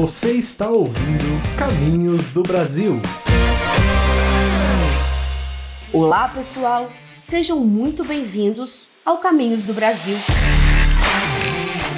[0.00, 1.26] Você está ouvindo
[1.58, 3.02] Caminhos do Brasil.
[5.92, 6.90] Olá, pessoal.
[7.20, 10.16] Sejam muito bem-vindos ao Caminhos do Brasil,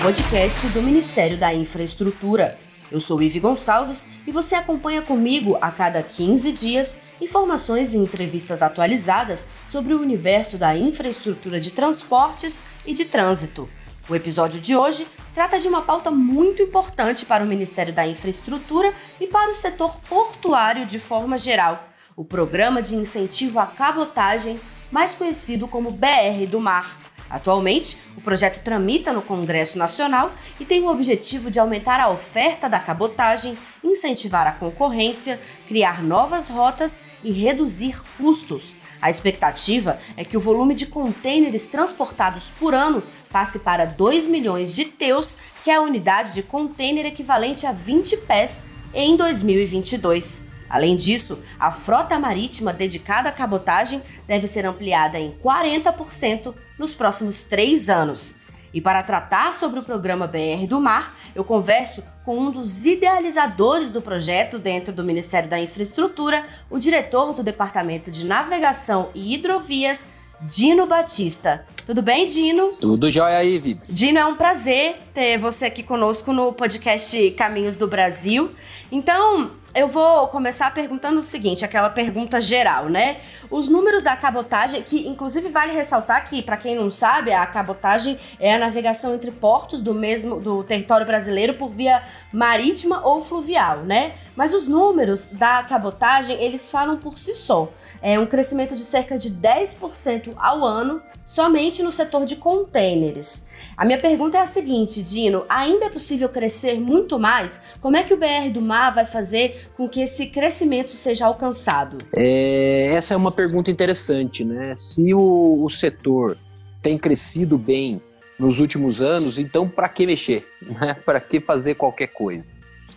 [0.02, 2.58] podcast do Ministério da Infraestrutura.
[2.90, 8.64] Eu sou Ive Gonçalves e você acompanha comigo a cada 15 dias informações e entrevistas
[8.64, 13.68] atualizadas sobre o universo da infraestrutura de transportes e de trânsito.
[14.08, 18.92] O episódio de hoje trata de uma pauta muito importante para o Ministério da Infraestrutura
[19.20, 24.58] e para o setor portuário de forma geral: o Programa de Incentivo à Cabotagem,
[24.90, 26.98] mais conhecido como BR do Mar.
[27.30, 32.68] Atualmente, o projeto tramita no Congresso Nacional e tem o objetivo de aumentar a oferta
[32.68, 38.74] da cabotagem, incentivar a concorrência, criar novas rotas e reduzir custos.
[39.02, 43.02] A expectativa é que o volume de contêineres transportados por ano
[43.32, 48.18] passe para 2 milhões de teus, que é a unidade de contêiner equivalente a 20
[48.18, 48.62] pés,
[48.94, 50.42] em 2022.
[50.70, 57.42] Além disso, a frota marítima dedicada à cabotagem deve ser ampliada em 40% nos próximos
[57.42, 58.36] três anos.
[58.72, 63.90] E para tratar sobre o programa BR do Mar, eu converso com um dos idealizadores
[63.90, 70.12] do projeto dentro do Ministério da Infraestrutura, o diretor do Departamento de Navegação e Hidrovias,
[70.42, 71.64] Dino Batista.
[71.86, 72.70] Tudo bem, Dino?
[72.80, 73.80] Tudo jóia aí, Vivi.
[73.88, 78.50] Dino, é um prazer ter você aqui conosco no podcast Caminhos do Brasil.
[78.90, 83.18] Então, eu vou começar perguntando o seguinte, aquela pergunta geral, né?
[83.50, 88.18] Os números da cabotagem, que inclusive vale ressaltar que, para quem não sabe, a cabotagem
[88.38, 92.02] é a navegação entre portos do mesmo do território brasileiro por via
[92.32, 94.12] marítima ou fluvial, né?
[94.36, 97.70] Mas os números da cabotagem, eles falam por si só.
[98.02, 103.46] É um crescimento de cerca de 10% ao ano somente no setor de contêineres.
[103.76, 107.60] A minha pergunta é a seguinte, Dino: ainda é possível crescer muito mais?
[107.80, 111.98] Como é que o BR do Mar vai fazer com que esse crescimento seja alcançado?
[112.14, 114.74] É, essa é uma pergunta interessante, né?
[114.74, 116.36] Se o, o setor
[116.82, 118.00] tem crescido bem
[118.38, 120.46] nos últimos anos, então para que mexer?
[120.62, 120.94] Né?
[120.94, 122.50] Para que fazer qualquer coisa?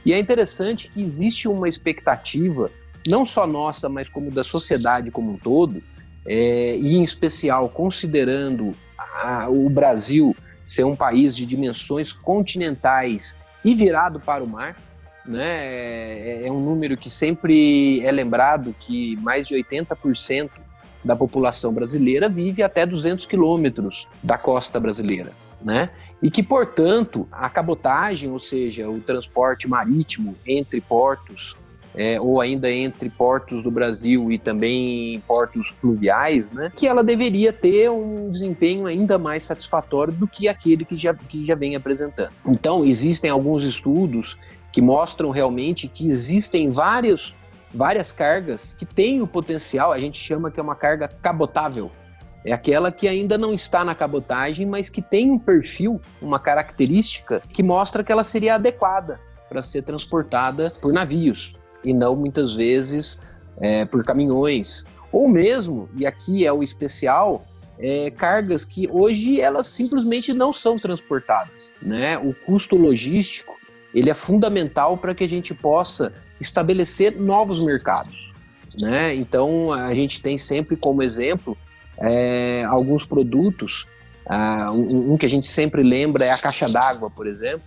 [0.05, 2.69] E é interessante que existe uma expectativa,
[3.07, 5.81] não só nossa, mas como da sociedade como um todo,
[6.25, 13.75] é, e em especial considerando a, o Brasil ser um país de dimensões continentais e
[13.75, 14.75] virado para o mar,
[15.25, 15.43] né?
[15.43, 20.49] É, é um número que sempre é lembrado que mais de 80%
[21.03, 25.31] da população brasileira vive até 200 quilômetros da costa brasileira,
[25.61, 25.89] né?
[26.21, 31.55] E que, portanto, a cabotagem, ou seja, o transporte marítimo entre portos
[31.95, 37.51] é, ou ainda entre portos do Brasil e também portos fluviais, né, que ela deveria
[37.53, 42.31] ter um desempenho ainda mais satisfatório do que aquele que já, que já vem apresentando.
[42.45, 44.37] Então, existem alguns estudos
[44.71, 47.35] que mostram realmente que existem vários,
[47.73, 51.89] várias cargas que têm o potencial, a gente chama que é uma carga cabotável,
[52.43, 57.41] é aquela que ainda não está na cabotagem, mas que tem um perfil, uma característica
[57.49, 59.19] que mostra que ela seria adequada
[59.49, 61.55] para ser transportada por navios
[61.85, 63.19] e não muitas vezes
[63.57, 64.85] é, por caminhões.
[65.11, 67.45] Ou mesmo, e aqui é o especial,
[67.79, 71.73] é, cargas que hoje elas simplesmente não são transportadas.
[71.81, 72.17] Né?
[72.17, 73.55] O custo logístico
[73.93, 78.33] ele é fundamental para que a gente possa estabelecer novos mercados.
[78.79, 79.15] Né?
[79.15, 81.57] Então a gente tem sempre como exemplo
[81.97, 83.87] é, alguns produtos.
[84.25, 87.61] Uh, um, um que a gente sempre lembra é a caixa d'água, por exemplo.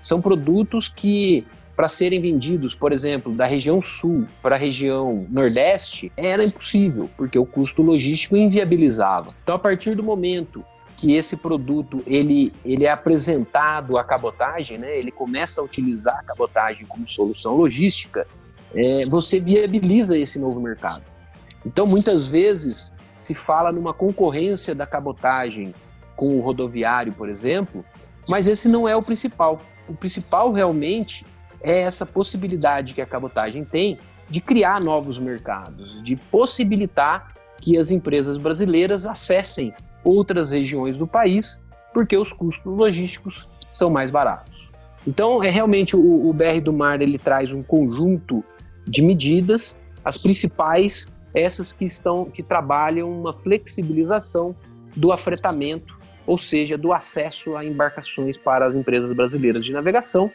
[0.00, 1.46] São produtos que
[1.76, 7.38] para serem vendidos, por exemplo, da região sul para a região nordeste, era impossível, porque
[7.38, 9.34] o custo logístico inviabilizava.
[9.42, 10.64] Então, a partir do momento
[10.96, 16.22] que esse produto ele, ele é apresentado à cabotagem, né, ele começa a utilizar a
[16.22, 18.26] cabotagem como solução logística,
[18.74, 21.02] é, você viabiliza esse novo mercado.
[21.66, 25.74] Então, muitas vezes, se fala numa concorrência da cabotagem
[26.16, 27.84] com o rodoviário, por exemplo,
[28.28, 29.60] mas esse não é o principal.
[29.88, 31.26] O principal realmente
[31.64, 37.90] é essa possibilidade que a cabotagem tem de criar novos mercados, de possibilitar que as
[37.90, 39.72] empresas brasileiras acessem
[40.04, 41.60] outras regiões do país,
[41.94, 44.70] porque os custos logísticos são mais baratos.
[45.06, 48.44] Então, é realmente o, o BR do Mar ele traz um conjunto
[48.86, 54.54] de medidas, as principais essas que estão que trabalham uma flexibilização
[54.94, 60.30] do afretamento, ou seja, do acesso a embarcações para as empresas brasileiras de navegação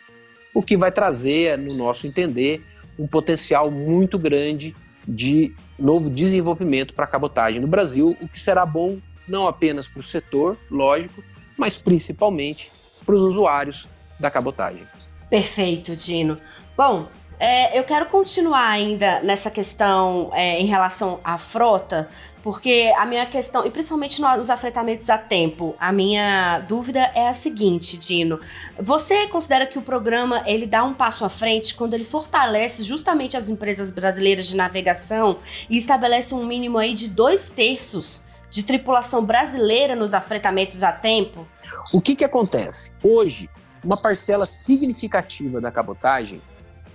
[0.54, 2.64] o que vai trazer, no nosso entender,
[2.98, 4.76] um potencial muito grande
[5.08, 10.00] de novo desenvolvimento para a cabotagem no Brasil, o que será bom não apenas para
[10.00, 11.24] o setor, lógico,
[11.58, 12.72] mas principalmente
[13.06, 13.88] para os usuários
[14.20, 14.84] da cabotagem.
[15.30, 16.38] Perfeito, Dino.
[16.76, 17.08] Bom,
[17.40, 22.10] é, eu quero continuar ainda nessa questão é, em relação à frota,
[22.44, 27.34] porque a minha questão, e principalmente nos afretamentos a tempo, a minha dúvida é a
[27.34, 28.42] seguinte, Dino.
[28.78, 33.38] Você considera que o programa ele dá um passo à frente quando ele fortalece justamente
[33.38, 35.38] as empresas brasileiras de navegação
[35.70, 38.22] e estabelece um mínimo aí de dois terços
[38.52, 41.48] de tripulação brasileira nos afretamentos a tempo?
[41.94, 42.92] O que, que acontece?
[43.02, 43.50] Hoje,
[43.84, 46.42] uma parcela significativa da cabotagem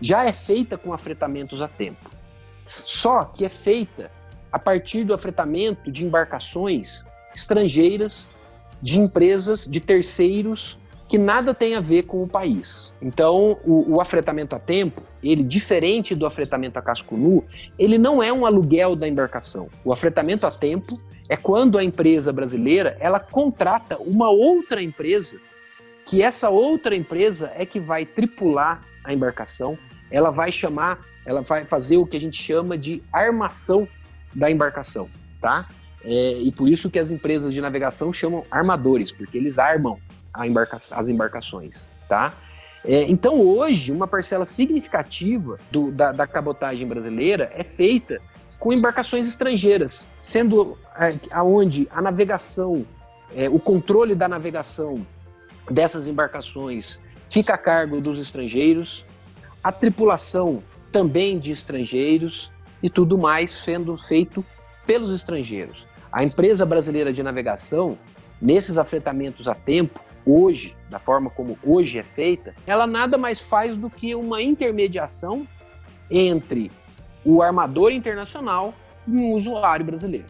[0.05, 2.11] já é feita com afretamentos a tempo.
[2.85, 4.11] Só que é feita
[4.53, 8.29] a partir do afretamento de embarcações estrangeiras,
[8.83, 10.79] de empresas, de terceiros
[11.09, 12.93] que nada tem a ver com o país.
[13.01, 17.43] Então, o, o, afretamento a tempo, ele diferente do afretamento a casco nu,
[17.79, 19.71] ele não é um aluguel da embarcação.
[19.83, 25.41] O afretamento a tempo é quando a empresa brasileira ela contrata uma outra empresa,
[26.05, 29.79] que essa outra empresa é que vai tripular a embarcação,
[30.15, 33.89] ela vai chamar, ela vai fazer o que a gente chama de armação
[34.33, 35.09] da embarcação,
[35.41, 35.69] tá?
[36.05, 39.99] É, e por isso que as empresas de navegação chamam armadores, porque eles armam
[40.47, 42.33] embarca as embarcações, tá?
[42.85, 48.21] É, então hoje uma parcela significativa do, da, da cabotagem brasileira é feita
[48.61, 52.87] com embarcações estrangeiras, sendo é, aonde a navegação,
[53.35, 55.05] é, o controle da navegação
[55.69, 59.05] dessas embarcações fica a cargo dos estrangeiros,
[59.65, 60.63] a tripulação
[60.93, 62.53] também de estrangeiros
[62.83, 64.45] e tudo mais sendo feito
[64.87, 65.87] pelos estrangeiros.
[66.13, 67.99] A empresa brasileira de navegação,
[68.41, 73.75] nesses afretamentos a tempo, hoje, da forma como hoje é feita, ela nada mais faz
[73.77, 75.49] do que uma intermediação
[76.11, 76.71] entre
[77.25, 78.75] o armador internacional
[79.09, 80.29] e um usuário brasileiro.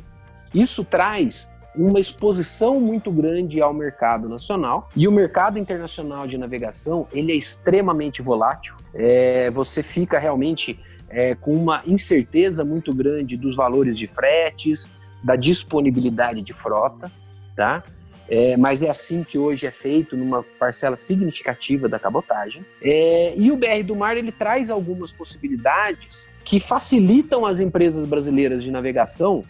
[0.54, 7.06] Isso traz uma exposição muito grande ao mercado nacional e o mercado internacional de navegação
[7.12, 8.76] ele é extremamente volátil.
[8.94, 10.79] É, você fica realmente
[11.09, 14.93] é, com uma incerteza muito grande dos valores de fretes,
[15.23, 17.11] da disponibilidade de frota,
[17.56, 17.82] tá?
[18.29, 22.65] É, mas é assim que hoje é feito numa parcela significativa da cabotagem.
[22.82, 28.65] É, e o BR do Mar ele traz algumas possibilidades que facilitam as empresas brasileiras
[28.65, 29.44] de navegação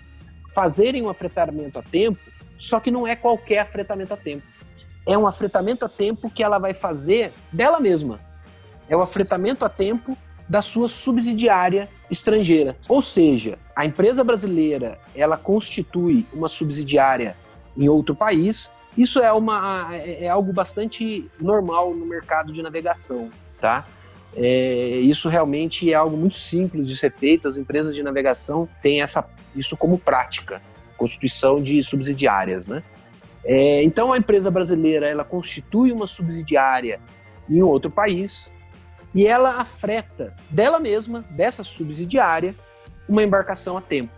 [0.54, 2.18] fazerem um afretamento a tempo,
[2.56, 4.46] só que não é qualquer afretamento a tempo.
[5.06, 8.20] É um afretamento a tempo que ela vai fazer dela mesma.
[8.88, 10.16] É o afretamento a tempo
[10.48, 12.76] da sua subsidiária estrangeira.
[12.88, 17.36] Ou seja, a empresa brasileira ela constitui uma subsidiária
[17.76, 18.72] em outro país.
[18.96, 23.28] Isso é, uma, é, é algo bastante normal no mercado de navegação,
[23.60, 23.86] tá?
[24.36, 27.48] É, isso realmente é algo muito simples de ser feito.
[27.48, 30.60] As empresas de navegação têm essa, isso como prática,
[30.96, 32.82] constituição de subsidiárias, né?
[33.44, 36.98] É, então a empresa brasileira ela constitui uma subsidiária
[37.48, 38.52] em outro país
[39.14, 42.54] e ela afreta dela mesma, dessa subsidiária,
[43.08, 44.12] uma embarcação a tempo.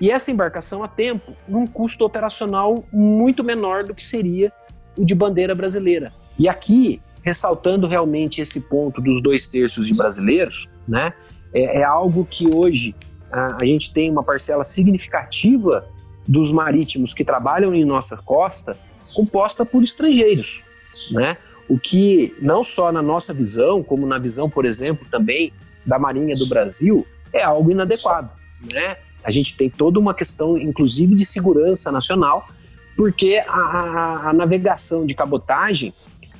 [0.00, 4.52] E essa embarcação a tempo, num custo operacional muito menor do que seria
[4.96, 6.12] o de bandeira brasileira.
[6.38, 11.12] E aqui, ressaltando realmente esse ponto dos dois terços de brasileiros, né,
[11.52, 12.94] é, é algo que hoje
[13.32, 15.84] a, a gente tem uma parcela significativa
[16.26, 18.78] dos marítimos que trabalham em nossa costa
[19.12, 20.62] composta por estrangeiros,
[21.10, 21.36] né?
[21.68, 25.52] O que não só na nossa visão, como na visão, por exemplo, também
[25.84, 28.30] da Marinha do Brasil, é algo inadequado,
[28.72, 28.98] né?
[29.24, 32.46] A gente tem toda uma questão, inclusive, de segurança nacional,
[32.96, 35.94] porque a, a, a navegação de cabotagem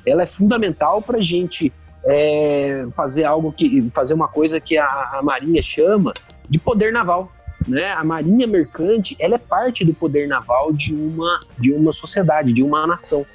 [0.07, 1.71] ela é fundamental para a gente
[2.05, 6.13] é, fazer algo que fazer uma coisa que a, a, Marinha chama
[6.49, 7.31] de poder naval.
[7.67, 7.91] Né?
[7.91, 12.63] A Marinha Mercante ela é parte do poder naval de uma, de uma sociedade, de
[12.63, 13.25] uma nação.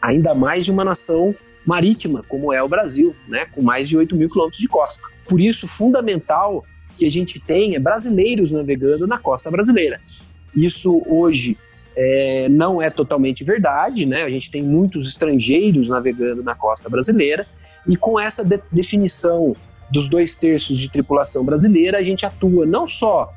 [0.00, 1.34] Ainda mais de uma nação
[1.64, 3.46] marítima, como é o Brasil, né?
[3.46, 5.06] com mais de 8 mil quilômetros de costa.
[5.28, 6.64] Por isso, fundamental
[6.96, 10.00] que a gente é brasileiros navegando na costa brasileira.
[10.54, 11.56] Isso hoje
[11.96, 14.22] é, não é totalmente verdade, né?
[14.22, 17.46] A gente tem muitos estrangeiros navegando na costa brasileira
[17.86, 19.54] e com essa de definição
[19.90, 23.30] dos dois terços de tripulação brasileira, a gente atua não só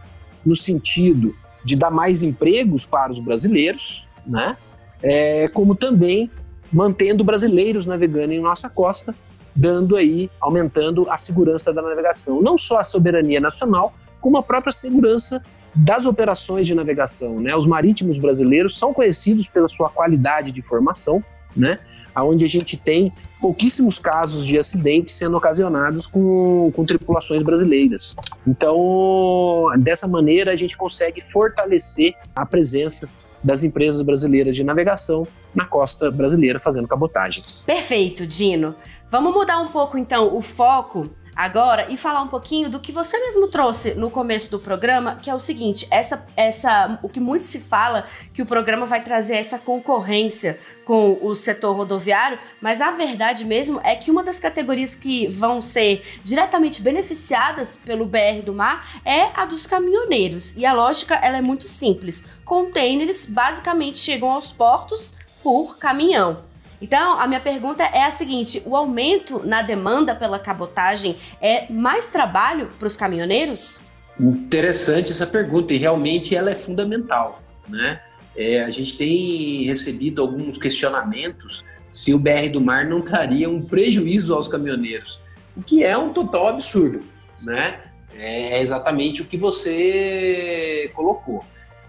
[0.46, 4.56] no sentido de dar mais empregos para os brasileiros, né?
[5.04, 6.32] É, como também
[6.72, 9.14] mantendo brasileiros navegando em nossa costa
[9.56, 12.42] dando aí, aumentando a segurança da navegação.
[12.42, 15.42] Não só a soberania nacional, como a própria segurança
[15.76, 17.40] das operações de navegação.
[17.40, 17.56] Né?
[17.56, 21.24] Os marítimos brasileiros são conhecidos pela sua qualidade de formação,
[21.56, 21.80] né?
[22.18, 28.16] onde a gente tem pouquíssimos casos de acidentes sendo ocasionados com, com tripulações brasileiras.
[28.48, 33.10] Então, dessa maneira, a gente consegue fortalecer a presença
[33.44, 37.44] das empresas brasileiras de navegação na costa brasileira fazendo cabotagem.
[37.66, 38.76] Perfeito, Dino.
[39.12, 43.20] Vamos mudar um pouco então o foco agora e falar um pouquinho do que você
[43.20, 47.44] mesmo trouxe no começo do programa, que é o seguinte, essa essa o que muito
[47.46, 52.92] se fala que o programa vai trazer essa concorrência com o setor rodoviário, mas a
[52.92, 58.54] verdade mesmo é que uma das categorias que vão ser diretamente beneficiadas pelo BR do
[58.54, 60.56] Mar é a dos caminhoneiros.
[60.56, 62.24] E a lógica ela é muito simples.
[62.46, 66.55] Containers basicamente chegam aos portos por caminhão.
[66.82, 72.06] Então, a minha pergunta é a seguinte: o aumento na demanda pela cabotagem é mais
[72.08, 73.82] trabalho para os caminhoneiros?
[74.20, 78.02] Interessante essa pergunta e realmente ela é fundamental, né?
[78.36, 83.62] É, a gente tem recebido alguns questionamentos se o BR do Mar não traria um
[83.62, 85.22] prejuízo aos caminhoneiros,
[85.56, 87.00] o que é um total absurdo,
[87.42, 87.82] né?
[88.18, 91.44] É exatamente o que você colocou.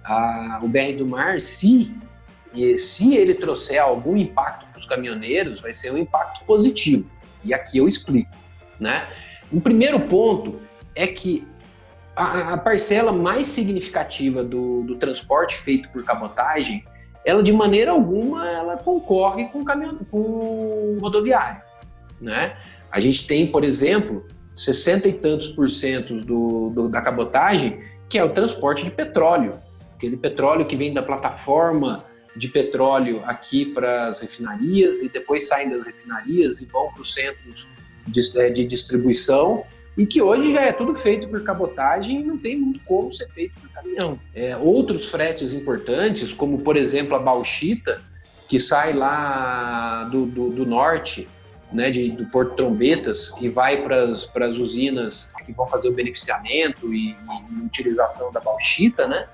[0.04, 1.92] A, o BR do Mar, se
[2.54, 7.10] e se ele trouxer algum impacto para os caminhoneiros, vai ser um impacto positivo.
[7.44, 8.30] E aqui eu explico.
[8.78, 9.08] Né?
[9.52, 10.60] Um primeiro ponto
[10.94, 11.46] é que
[12.14, 16.82] a, a parcela mais significativa do, do, transporte feito por cabotagem,
[17.24, 21.60] ela de maneira alguma ela concorre com, caminhão, com rodoviário.
[22.20, 22.56] Né?
[22.90, 28.18] A gente tem, por exemplo, 60 e tantos por cento do, do, da cabotagem, que
[28.18, 29.60] é o transporte de petróleo.
[29.94, 32.04] Aquele petróleo que vem da plataforma
[32.36, 37.14] de petróleo aqui para as refinarias e depois saem das refinarias e vão para os
[37.14, 37.66] centros
[38.06, 39.64] de, é, de, distribuição
[39.96, 43.28] e que hoje já é tudo feito por cabotagem e não tem muito como ser
[43.30, 44.20] feito por caminhão.
[44.34, 48.02] É, outros fretes importantes, como por exemplo a bauxita,
[48.46, 51.26] que sai lá do, do, do norte,
[51.72, 56.92] né, de, do Porto Trombetas e vai para as usinas que vão fazer o beneficiamento
[56.92, 59.26] e, e utilização da bauxita, né?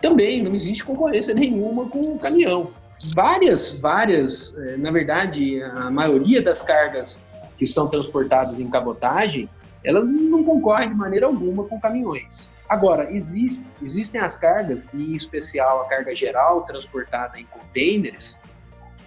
[0.00, 2.70] Também não existe concorrência nenhuma com o caminhão.
[3.14, 7.22] Várias, várias, eh, na verdade, a maioria das cargas
[7.58, 9.48] que são transportadas em cabotagem,
[9.84, 12.50] elas não concorrem de maneira alguma com caminhões.
[12.68, 18.40] Agora, existe, existem as cargas, em especial a carga geral transportada em containers,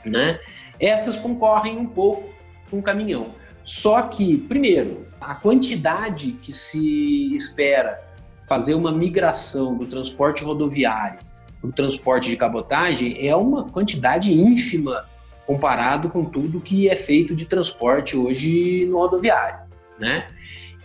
[0.05, 0.39] né?
[0.79, 2.29] Essas concorrem um pouco
[2.69, 3.35] com o caminhão.
[3.63, 8.01] Só que, primeiro, a quantidade que se espera
[8.49, 11.19] fazer uma migração do transporte rodoviário
[11.61, 15.07] para o transporte de cabotagem é uma quantidade ínfima
[15.45, 19.59] comparado com tudo que é feito de transporte hoje no rodoviário,
[19.99, 20.27] né?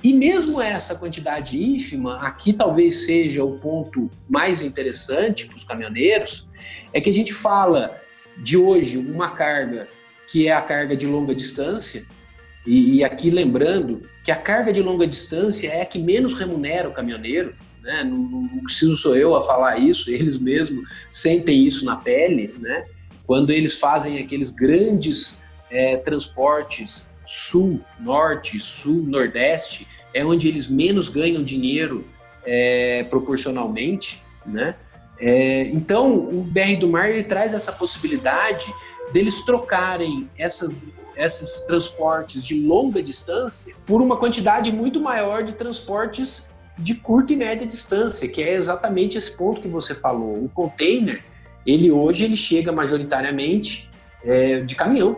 [0.02, 6.46] E mesmo essa quantidade ínfima, aqui talvez seja o ponto mais interessante para os caminhoneiros,
[6.92, 7.98] é que a gente fala
[8.42, 9.88] de hoje uma carga
[10.30, 12.06] que é a carga de longa distância,
[12.66, 16.88] e, e, aqui lembrando que a carga de longa distância é a que menos remunera
[16.88, 18.02] o caminhoneiro, né?
[18.04, 22.86] não, não preciso sou eu a falar isso, eles mesmos sentem isso na pele, né?
[23.26, 25.36] quando eles fazem aqueles grandes
[25.70, 32.06] é, transportes sul, norte, sul, nordeste, é onde eles menos ganham dinheiro
[32.46, 34.76] é, proporcionalmente, né?
[35.18, 38.66] É, então, o BR do Mar traz essa possibilidade
[39.12, 40.82] deles trocarem essas
[41.16, 47.36] esses transportes de longa distância por uma quantidade muito maior de transportes de curta e
[47.36, 50.44] média distância, que é exatamente esse ponto que você falou.
[50.44, 51.22] O container,
[51.64, 53.88] ele hoje ele chega majoritariamente
[54.24, 55.16] é, de caminhão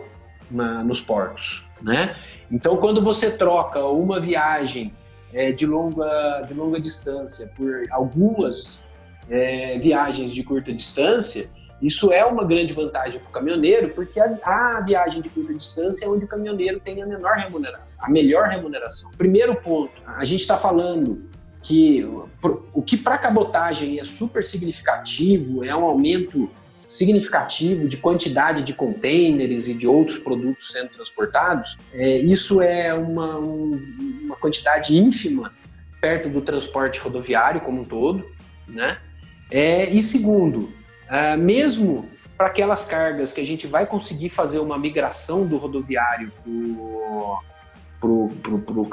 [0.51, 2.15] na, nos portos, né?
[2.51, 4.93] Então, quando você troca uma viagem
[5.33, 8.87] é, de, longa, de longa distância por algumas
[9.29, 11.49] é, viagens de curta distância,
[11.81, 16.05] isso é uma grande vantagem para o caminhoneiro, porque a, a, viagem de curta distância
[16.05, 19.11] é onde o caminhoneiro tem a menor remuneração, a melhor remuneração.
[19.17, 21.29] Primeiro ponto, a gente está falando
[21.61, 22.03] que
[22.73, 26.49] o que para cabotagem é super significativo, é um aumento
[26.85, 33.37] significativo de quantidade de containers e de outros produtos sendo transportados, é, isso é uma,
[33.37, 33.77] um,
[34.23, 35.51] uma quantidade ínfima
[35.99, 38.25] perto do transporte rodoviário como um todo,
[38.65, 38.99] né?
[39.51, 40.71] É, e segundo,
[41.07, 46.31] Uh, mesmo para aquelas cargas que a gente vai conseguir fazer uma migração do rodoviário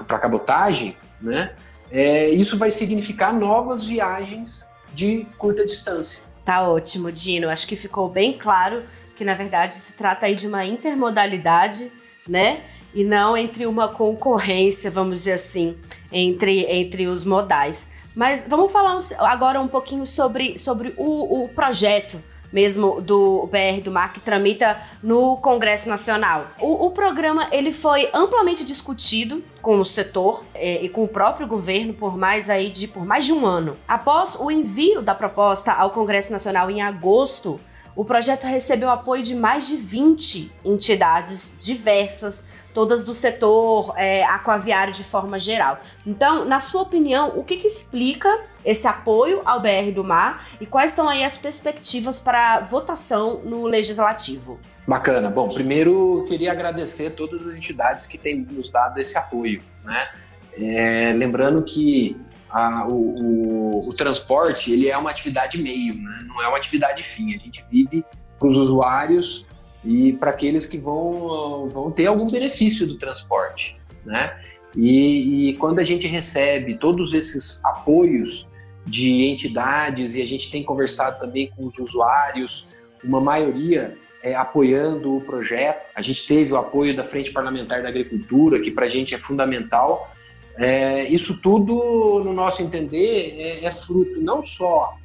[0.07, 1.53] para a cabotagem, né?
[1.91, 6.23] É, isso vai significar novas viagens de curta distância.
[6.45, 7.49] Tá ótimo, Dino.
[7.49, 8.83] Acho que ficou bem claro
[9.15, 11.93] que, na verdade, se trata aí de uma intermodalidade,
[12.27, 12.63] né?
[12.95, 15.77] E não entre uma concorrência, vamos dizer assim,
[16.11, 17.91] entre, entre os modais.
[18.15, 22.23] Mas vamos falar agora um pouquinho sobre, sobre o, o projeto
[22.55, 26.47] mesmo do BR do Mar que tramita no Congresso Nacional.
[26.61, 31.49] O, o, programa ele foi amplamente discutido com o setor é, e com o próprio
[31.49, 33.77] governo por mais aí de por mais de um ano.
[33.89, 37.59] Após o envio da proposta ao Congresso Nacional em agosto
[37.97, 44.93] o projeto recebeu apoio de mais de 20 entidades diversas, todas do setor é, aquaviário
[44.93, 45.79] de forma geral.
[46.05, 48.29] Então, na sua opinião, o que, que explica
[48.65, 53.67] esse apoio ao BR do Mar e quais são aí as perspectivas para votação no
[53.67, 54.59] Legislativo?
[54.87, 55.31] Bacana.
[55.31, 60.09] Bom, primeiro queria agradecer todas as entidades que têm nos dado esse apoio, né?
[60.57, 62.17] É, lembrando que
[62.55, 66.25] a, o, o, o, transporte ele é uma atividade meio, né?
[66.29, 67.35] não é uma atividade fim.
[67.35, 68.05] A gente vive
[68.39, 69.45] para os usuários
[69.85, 74.39] e para aqueles que vão, vão ter algum benefício do transporte, né?
[74.77, 78.49] E, e, quando a gente recebe todos esses apoios
[78.87, 82.69] de entidades e a gente tem conversado também com os usuários,
[83.03, 85.89] uma maioria é, apoiando o projeto.
[85.95, 89.19] A gente teve o apoio da Frente Parlamentar da Agricultura, que para a gente é
[89.19, 90.13] fundamental,
[90.57, 94.97] é, isso tudo, no nosso entender, é, é fruto não só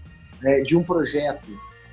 [0.44, 1.48] é, de um projeto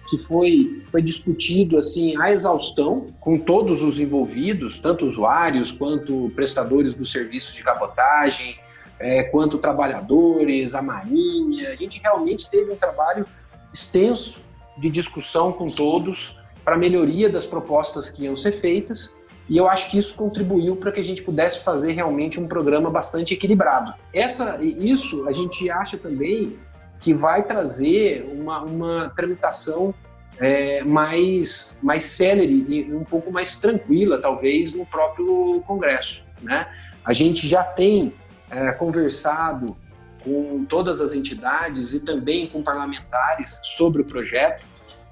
[0.08, 6.94] que foi, foi discutido assim à exaustão com todos os envolvidos, tanto usuários quanto prestadores
[6.94, 8.56] do serviço de cabotagem,
[9.00, 11.70] é, quanto trabalhadores, a marinha.
[11.70, 13.26] A gente realmente teve um trabalho
[13.72, 14.38] extenso
[14.78, 19.90] de discussão com todos para melhoria das propostas que iam ser feitas e eu acho
[19.90, 23.94] que isso contribuiu para que a gente pudesse fazer realmente um programa bastante equilibrado.
[24.12, 26.58] Essa, isso a gente acha também
[27.00, 29.94] que vai trazer uma, uma tramitação
[30.38, 36.22] é, mais, mais célere e um pouco mais tranquila, talvez, no próprio Congresso.
[36.42, 36.66] Né?
[37.04, 38.12] A gente já tem
[38.50, 39.76] é, conversado
[40.22, 44.66] com todas as entidades e também com parlamentares sobre o projeto.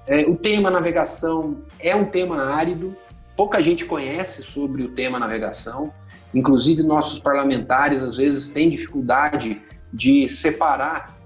[0.05, 2.95] É, o tema navegação é um tema árido,
[3.35, 5.93] pouca gente conhece sobre o tema navegação,
[6.33, 9.61] inclusive nossos parlamentares às vezes têm dificuldade
[9.91, 11.17] de separar,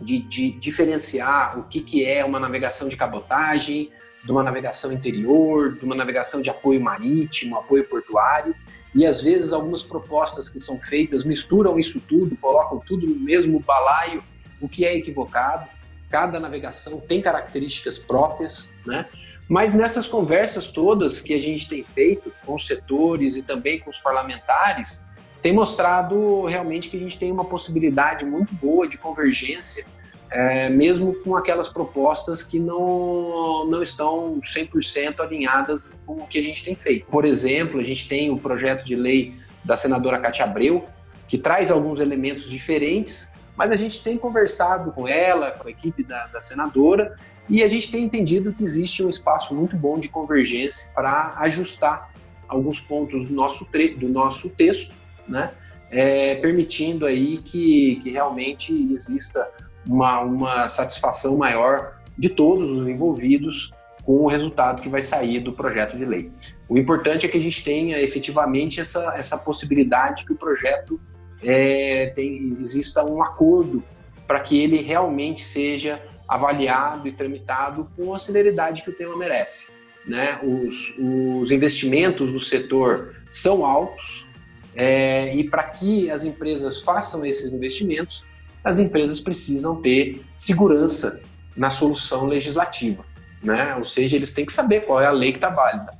[0.00, 3.90] de, de diferenciar o que, que é uma navegação de cabotagem,
[4.24, 8.54] de uma navegação interior, de uma navegação de apoio marítimo, apoio portuário,
[8.94, 13.60] e às vezes algumas propostas que são feitas misturam isso tudo, colocam tudo no mesmo
[13.60, 14.22] balaio,
[14.60, 15.68] o que é equivocado.
[16.10, 19.06] Cada navegação tem características próprias, né?
[19.48, 23.88] Mas nessas conversas todas que a gente tem feito com os setores e também com
[23.88, 25.04] os parlamentares,
[25.42, 29.86] tem mostrado realmente que a gente tem uma possibilidade muito boa de convergência,
[30.30, 36.42] é, mesmo com aquelas propostas que não, não estão 100% alinhadas com o que a
[36.42, 37.06] gente tem feito.
[37.06, 39.34] Por exemplo, a gente tem o projeto de lei
[39.64, 40.84] da senadora Cátia Abreu,
[41.26, 46.04] que traz alguns elementos diferentes, mas a gente tem conversado com ela, com a equipe
[46.04, 47.16] da, da senadora,
[47.48, 52.12] e a gente tem entendido que existe um espaço muito bom de convergência para ajustar
[52.46, 53.68] alguns pontos do nosso,
[53.98, 54.94] do nosso texto,
[55.26, 55.50] né?
[55.90, 59.50] É, permitindo aí que, que realmente exista
[59.88, 63.72] uma, uma satisfação maior de todos os envolvidos
[64.04, 66.30] com o resultado que vai sair do projeto de lei.
[66.68, 71.00] O importante é que a gente tenha efetivamente essa, essa possibilidade que o projeto
[71.42, 73.82] é, tem, exista um acordo
[74.26, 79.72] para que ele realmente seja avaliado e tramitado com a celeridade que o tema merece.
[80.06, 80.40] Né?
[80.42, 84.26] Os, os investimentos do setor são altos
[84.74, 88.24] é, e para que as empresas façam esses investimentos,
[88.62, 91.20] as empresas precisam ter segurança
[91.56, 93.04] na solução legislativa,
[93.42, 93.74] né?
[93.74, 95.92] Ou seja, eles têm que saber qual é a lei que está válida.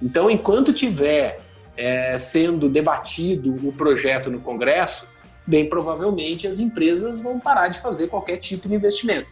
[0.00, 1.40] Então, enquanto tiver
[1.82, 5.04] é, sendo debatido o projeto no Congresso,
[5.44, 9.28] bem provavelmente as empresas vão parar de fazer qualquer tipo de investimento.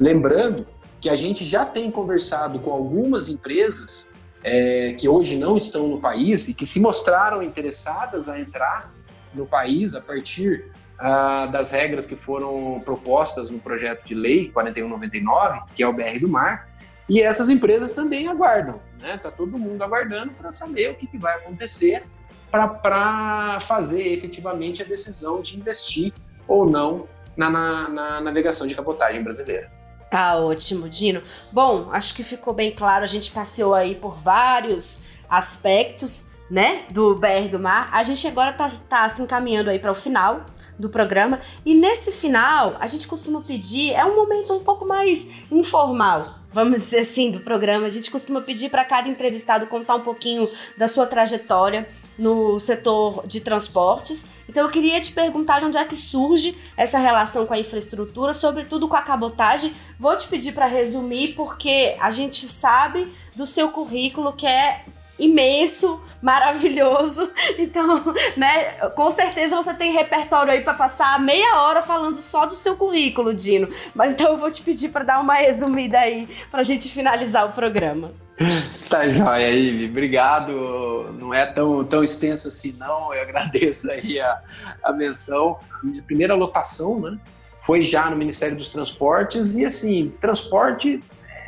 [0.00, 0.66] Lembrando
[1.02, 4.10] que a gente já tem conversado com algumas empresas
[4.42, 8.90] é, que hoje não estão no país e que se mostraram interessadas a entrar
[9.34, 10.64] no país a partir
[10.98, 16.20] ah, das regras que foram propostas no projeto de lei 4199, que é o BR
[16.20, 16.71] do Mar,
[17.08, 19.18] e essas empresas também aguardam, né?
[19.18, 22.04] Tá todo mundo aguardando para saber o que, que vai acontecer
[22.50, 26.12] para fazer efetivamente a decisão de investir
[26.46, 29.70] ou não na, na, na navegação de cabotagem brasileira.
[30.10, 31.22] Tá ótimo, Dino.
[31.50, 33.02] Bom, acho que ficou bem claro.
[33.02, 37.88] A gente passeou aí por vários aspectos, né, do BR do Mar.
[37.90, 40.44] A gente agora tá, tá se encaminhando aí para o final
[40.78, 41.40] do programa.
[41.64, 46.82] E nesse final, a gente costuma pedir, é um momento um pouco mais informal, vamos
[46.82, 47.86] dizer assim, do programa.
[47.86, 51.88] A gente costuma pedir para cada entrevistado contar um pouquinho da sua trajetória
[52.18, 54.26] no setor de transportes.
[54.48, 58.34] Então eu queria te perguntar de onde é que surge essa relação com a infraestrutura,
[58.34, 59.72] sobretudo com a cabotagem.
[59.98, 64.84] Vou te pedir para resumir, porque a gente sabe do seu currículo que é
[65.18, 67.30] imenso, maravilhoso.
[67.58, 68.02] Então,
[68.36, 72.76] né, com certeza você tem repertório aí para passar meia hora falando só do seu
[72.76, 73.68] currículo, Dino.
[73.94, 77.52] Mas então eu vou te pedir para dar uma resumida aí pra gente finalizar o
[77.52, 78.12] programa.
[78.88, 79.86] Tá joia, Ive.
[79.86, 81.14] Obrigado.
[81.18, 83.12] Não é tão, tão extenso assim, não.
[83.14, 84.38] Eu agradeço aí a,
[84.82, 85.58] a menção.
[85.80, 87.18] A minha primeira lotação, né?
[87.60, 89.54] Foi já no Ministério dos Transportes.
[89.54, 91.02] E, assim, transporte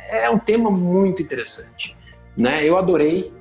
[0.09, 1.95] é um tema muito interessante.
[2.35, 2.63] Né?
[2.63, 3.31] Eu adorei.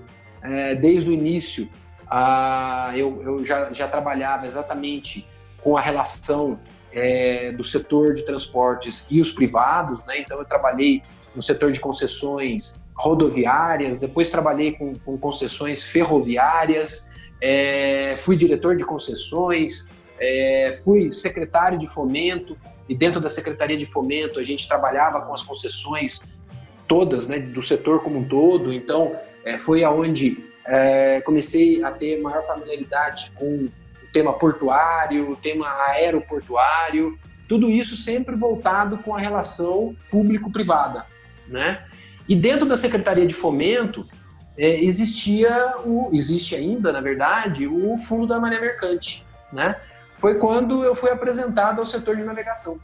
[0.44, 1.68] É, desde o início,
[2.06, 5.28] a, eu, eu já, já trabalhava exatamente
[5.62, 6.60] com a relação
[6.92, 10.04] é, do setor de transportes e os privados.
[10.06, 10.20] Né?
[10.20, 11.02] Então, eu trabalhei
[11.34, 18.84] no setor de concessões rodoviárias, depois trabalhei com, com concessões ferroviárias, é, fui diretor de
[18.84, 22.56] concessões, é, fui secretário de fomento,
[22.88, 26.22] e dentro da Secretaria de Fomento a gente trabalhava com as concessões
[26.86, 32.20] todas, né, do setor como um todo, então é, foi aonde é, comecei a ter
[32.20, 33.72] maior familiaridade com o
[34.12, 41.06] tema portuário, o tema aeroportuário, tudo isso sempre voltado com a relação público-privada,
[41.46, 41.84] né?
[42.26, 44.06] E dentro da Secretaria de Fomento
[44.56, 49.76] é, existia o, existe ainda, na verdade, o Fundo da Maré Mercante, né?
[50.16, 52.78] Foi quando eu fui apresentado ao setor de navegação.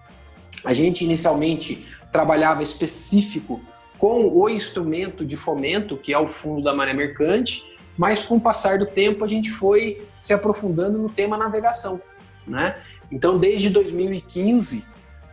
[0.64, 3.62] A gente inicialmente trabalhava específico
[4.00, 7.62] com o instrumento de fomento, que é o Fundo da Maré Mercante,
[7.98, 12.00] mas com o passar do tempo a gente foi se aprofundando no tema navegação,
[12.46, 12.76] né?
[13.12, 14.86] Então, desde 2015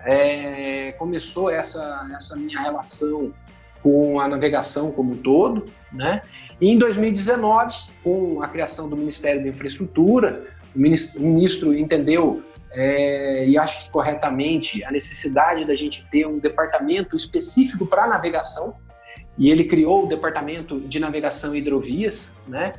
[0.03, 3.33] é, começou essa, essa minha relação
[3.81, 6.21] com a navegação como um todo, né?
[6.59, 10.79] E em 2019, com a criação do Ministério da Infraestrutura, o
[11.21, 17.85] ministro entendeu é, e acho que corretamente a necessidade da gente ter um departamento específico
[17.85, 18.75] para navegação
[19.37, 22.73] e ele criou o departamento de navegação e hidrovias, né?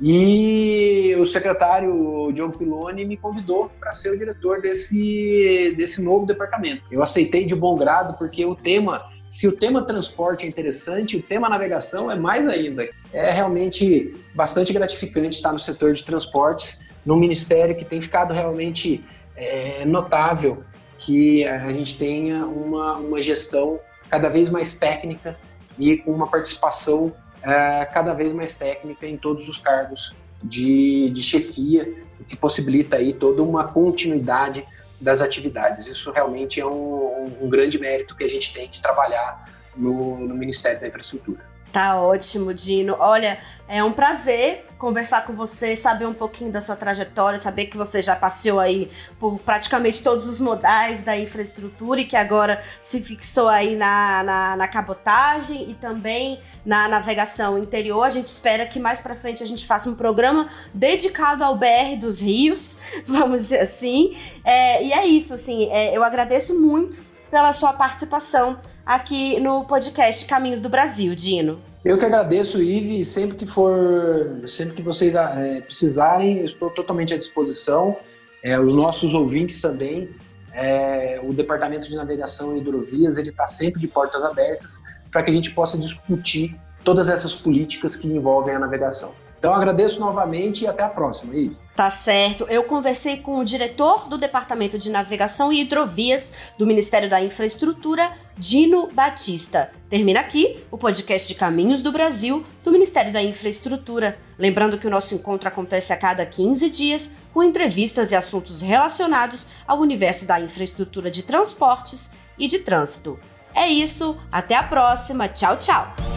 [0.00, 6.82] E o secretário John Piloni me convidou para ser o diretor desse, desse novo departamento.
[6.90, 11.22] Eu aceitei de bom grado porque o tema se o tema transporte é interessante, o
[11.22, 12.86] tema navegação é mais ainda.
[13.12, 19.02] É realmente bastante gratificante estar no setor de transportes, num ministério que tem ficado realmente
[19.36, 20.64] é, notável
[20.98, 25.36] que a gente tenha uma, uma gestão cada vez mais técnica
[25.78, 31.22] e com uma participação é, cada vez mais técnica em todos os cargos de, de
[31.22, 34.66] chefia, o que possibilita aí toda uma continuidade
[35.00, 35.86] das atividades.
[35.86, 40.34] Isso realmente é um, um grande mérito que a gente tem de trabalhar no, no
[40.34, 41.53] Ministério da Infraestrutura.
[41.74, 42.94] Tá ótimo, Dino.
[43.00, 47.76] Olha, é um prazer conversar com você, saber um pouquinho da sua trajetória, saber que
[47.76, 53.02] você já passeou aí por praticamente todos os modais da infraestrutura e que agora se
[53.02, 58.04] fixou aí na, na, na cabotagem e também na navegação interior.
[58.04, 61.96] A gente espera que mais para frente a gente faça um programa dedicado ao BR
[61.98, 64.16] dos Rios, vamos dizer assim.
[64.44, 70.26] É, e é isso, assim, é, eu agradeço muito pela sua participação aqui no podcast
[70.26, 71.60] Caminhos do Brasil, Dino.
[71.84, 77.12] Eu que agradeço, Ive, sempre que for, sempre que vocês é, precisarem, eu estou totalmente
[77.12, 77.96] à disposição.
[78.42, 80.08] É, os nossos ouvintes também.
[80.52, 85.30] É, o Departamento de Navegação e Hidrovias ele está sempre de portas abertas para que
[85.30, 89.14] a gente possa discutir todas essas políticas que envolvem a navegação.
[89.44, 91.54] Então agradeço novamente e até a próxima, Ive.
[91.76, 92.46] Tá certo.
[92.48, 98.10] Eu conversei com o diretor do Departamento de Navegação e Hidrovias do Ministério da Infraestrutura,
[98.38, 99.70] Dino Batista.
[99.90, 104.16] Termina aqui o podcast de Caminhos do Brasil do Ministério da Infraestrutura.
[104.38, 109.46] Lembrando que o nosso encontro acontece a cada 15 dias com entrevistas e assuntos relacionados
[109.68, 113.18] ao universo da infraestrutura de transportes e de trânsito.
[113.54, 115.28] É isso, até a próxima.
[115.28, 116.13] Tchau, tchau.